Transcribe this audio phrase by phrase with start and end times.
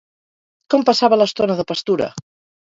[0.73, 2.09] Com passava l'estona de pastura?